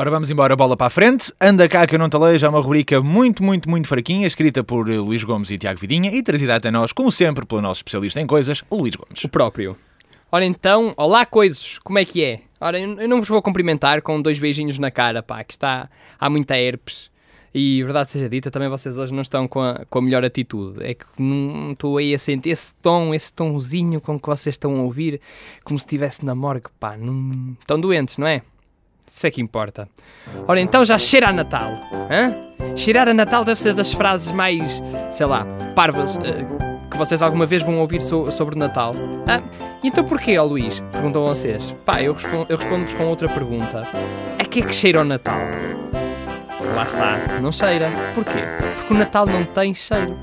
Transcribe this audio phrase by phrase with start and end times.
[0.00, 1.30] Ora, vamos embora, bola para a frente.
[1.38, 4.88] Anda cá que eu não talejo, é uma rubrica muito, muito, muito fraquinha, escrita por
[4.88, 8.26] Luís Gomes e Tiago Vidinha e trazida até nós, como sempre, pelo nosso especialista em
[8.26, 9.22] coisas, Luís Gomes.
[9.22, 9.76] O próprio.
[10.32, 12.40] Ora então, olá coisas, como é que é?
[12.58, 16.30] Ora, eu não vos vou cumprimentar com dois beijinhos na cara, pá, que está, há
[16.30, 17.10] muita herpes.
[17.52, 20.82] E verdade seja dita, também vocês hoje não estão com a, com a melhor atitude.
[20.82, 24.76] É que não estou aí a sentir esse tom, esse tomzinho com que vocês estão
[24.76, 25.20] a ouvir,
[25.62, 26.96] como se estivesse na morgue, pá.
[26.96, 27.54] Não...
[27.60, 28.40] Estão doentes, não é?
[29.10, 29.88] Isso é que importa.
[30.46, 31.72] Ora, então já cheira a Natal.
[32.10, 32.76] Hã?
[32.76, 37.44] Cheirar a Natal deve ser das frases mais, sei lá, parvas uh, que vocês alguma
[37.46, 38.92] vez vão ouvir so sobre o Natal.
[39.26, 39.42] Ah,
[39.82, 40.80] então porquê, ó Luís?
[40.92, 41.74] Perguntam vocês.
[41.84, 43.86] Pá, eu, respondo, eu respondo-vos com outra pergunta.
[44.38, 45.38] A que é que cheira o Natal?
[46.74, 47.90] Lá está, não cheira.
[48.14, 48.40] Porquê?
[48.76, 50.16] Porque o Natal não tem cheiro.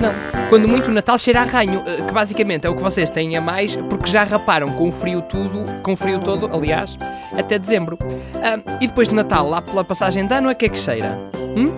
[0.00, 0.12] Não.
[0.48, 3.36] Quando muito o Natal cheira a ranho, eh, que basicamente é o que vocês têm
[3.36, 6.98] a mais porque já raparam com o frio tudo, com o frio todo, aliás,
[7.36, 7.98] até dezembro.
[8.42, 11.18] Ah, e depois de Natal, lá pela passagem de ano, a que é que cheira?
[11.56, 11.72] Hum?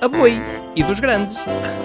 [0.00, 0.40] A boi.
[0.74, 1.36] E dos grandes.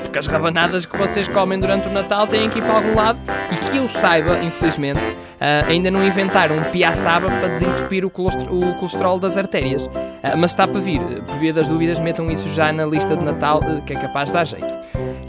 [0.03, 3.20] Porque as rabanadas que vocês comem durante o Natal têm que ir para algum lado
[3.52, 5.02] e que eu saiba, infelizmente,
[5.36, 9.86] Uh, ainda não inventaram um piaçaba para desentupir o o colesterol das artérias.
[9.86, 11.02] Uh, mas está para vir.
[11.23, 14.30] Por via das dúvidas, metam isso já na lista de Natal, uh, que é capaz
[14.30, 14.66] de dar jeito.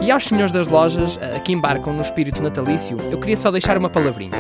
[0.06, 3.90] E aos senhores das lojas que embarcam no espírito natalício, eu queria só deixar uma
[3.90, 4.30] palavrinha.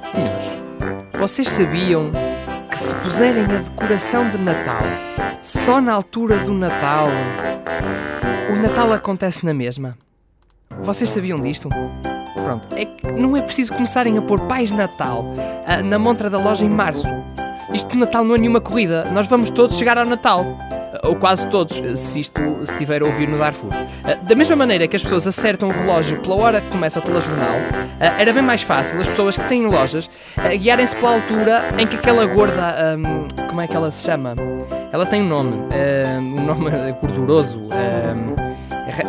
[0.00, 0.46] Senhores,
[1.18, 2.12] vocês sabiam
[2.70, 4.78] que se puserem a decoração de Natal
[5.42, 7.08] só na altura do Natal,
[8.48, 9.90] o Natal acontece na mesma?
[10.82, 11.68] Vocês sabiam disto?
[12.44, 16.38] Pronto, é que não é preciso começarem a pôr pais Natal uh, na montra da
[16.38, 17.08] loja em março.
[17.72, 20.46] Isto de Natal não é nenhuma corrida, nós vamos todos chegar ao Natal.
[21.04, 23.70] Ou quase todos, se isto se estiver a ouvir no Darfur.
[23.70, 27.20] Uh, da mesma maneira que as pessoas acertam o relógio pela hora que começa pela
[27.20, 27.56] jornal,
[28.00, 30.10] era bem mais fácil as pessoas que têm lojas
[30.58, 32.96] guiarem-se pela altura em que aquela gorda.
[33.48, 34.34] Como é que ela se chama?
[34.92, 35.52] Ela tem um nome,
[36.18, 37.58] um, nome gorduroso.
[37.58, 38.34] Um,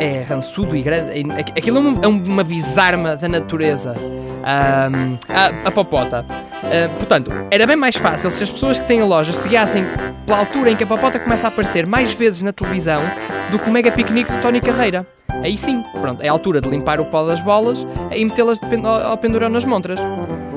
[0.00, 1.26] é rançudo e grande.
[1.56, 3.94] Aquilo é uma, é uma bizarma da natureza.
[3.98, 6.24] Um, a, a popota.
[6.64, 9.84] Uh, portanto, era bem mais fácil se as pessoas que têm lojas se guiassem
[10.24, 13.02] pela altura em que a popota começa a aparecer mais vezes na televisão
[13.50, 15.06] do que o mega piquenique de Tony Carreira.
[15.42, 18.58] Aí sim, pronto, é a altura de limpar o pó das bolas e metê-las
[19.04, 20.00] ao pendurão nas montras.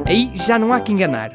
[0.05, 1.31] Aí já não há que enganar.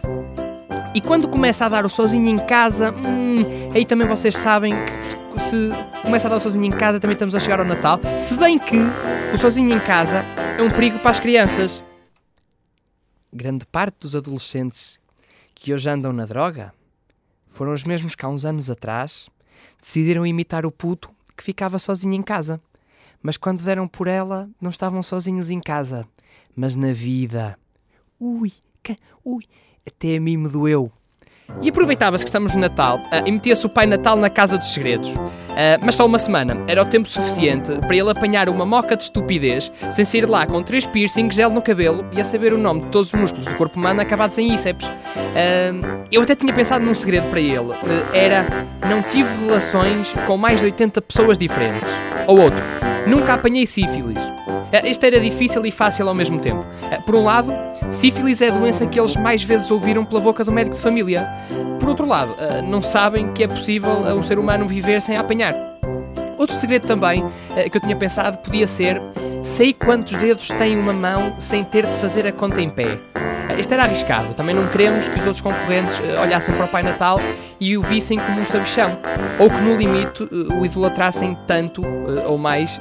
[0.95, 5.41] E quando começa a dar o sozinho em casa, hum, aí também vocês sabem que
[5.41, 5.73] se
[6.03, 8.01] começa a dar sozinho em casa, também estamos a chegar ao Natal.
[8.19, 8.79] Se bem que
[9.33, 10.25] o sozinho em casa
[10.59, 11.84] é um perigo para as crianças.
[13.37, 14.97] Grande parte dos adolescentes
[15.56, 16.72] que hoje andam na droga
[17.49, 19.28] foram os mesmos que há uns anos atrás
[19.81, 22.61] decidiram imitar o puto que ficava sozinho em casa.
[23.21, 26.06] Mas quando deram por ela, não estavam sozinhos em casa,
[26.55, 27.59] mas na vida.
[28.21, 28.53] Ui,
[29.25, 29.44] ui,
[29.84, 30.93] até a mim me doeu.
[31.61, 34.73] E aproveitava-se que estamos no Natal uh, e metia-se o Pai Natal na Casa dos
[34.73, 35.12] Segredos.
[35.55, 36.57] Uh, mas só uma semana.
[36.67, 40.63] Era o tempo suficiente para ele apanhar uma moca de estupidez sem sair lá com
[40.63, 43.55] três piercings, gel no cabelo e a saber o nome de todos os músculos do
[43.55, 44.87] corpo humano acabados em íceps.
[44.87, 47.73] Uh, eu até tinha pensado num segredo para ele.
[48.13, 48.45] era
[48.89, 51.89] não tive relações com mais de 80 pessoas diferentes.
[52.27, 52.65] Ou outro,
[53.07, 54.19] nunca apanhei sífilis.
[54.83, 56.65] Este era difícil e fácil ao mesmo tempo.
[57.07, 57.53] Por um lado,
[57.91, 61.29] sífilis é a doença que eles mais vezes ouviram pela boca do médico de família.
[61.79, 65.55] Por outro lado, não sabem que é possível o ser humano viver sem apanhar.
[66.37, 67.25] Outro segredo também
[67.71, 69.01] que eu tinha pensado podia ser:
[69.45, 72.99] sei quantos dedos tem uma mão sem ter de fazer a conta em pé.
[73.56, 77.21] Este era arriscado, também não queremos que os outros concorrentes olhassem para o Pai Natal
[77.61, 78.99] e o vissem como um sabichão,
[79.39, 80.25] ou que no limite
[80.59, 81.81] o idolatrassem tanto
[82.27, 82.81] ou mais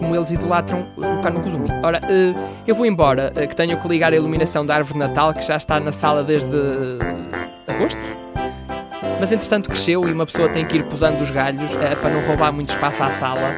[0.00, 1.68] como eles idolatram o Kano Kuzumi.
[1.82, 5.06] Ora, uh, eu vou embora, uh, que tenho que ligar a iluminação da árvore de
[5.06, 6.48] Natal, que já está na sala desde
[7.68, 8.00] agosto.
[9.20, 12.50] Mas entretanto cresceu e uma pessoa tem que ir podando os galhos para não roubar
[12.52, 13.54] muito espaço à sala.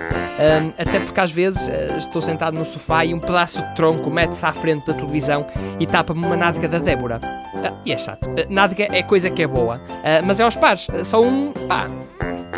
[0.76, 4.52] até porque às vezes estou sentado no sofá e um pedaço de tronco mete-se à
[4.52, 5.47] frente da televisão
[5.78, 7.20] e tapa-me uma nádega da Débora.
[7.84, 8.28] e é chato.
[8.50, 9.81] nádega é coisa que é boa,
[10.26, 10.88] mas é aos pares.
[11.05, 11.87] só um, pá,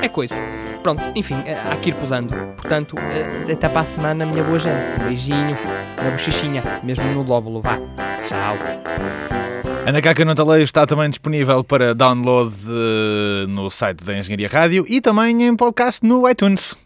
[0.00, 0.34] é coisa.
[0.84, 2.36] Pronto, enfim, eh, há que ir podando.
[2.58, 5.00] Portanto, eh, até para a semana, minha boa gente.
[5.00, 5.56] Um beijinho
[5.96, 7.62] na bochechinha, mesmo no lóbulo.
[7.62, 7.78] Vá.
[8.22, 8.58] Tchau.
[9.86, 15.00] Ana Caca Notaleio está também disponível para download uh, no site da Engenharia Rádio e
[15.00, 16.83] também em podcast no iTunes.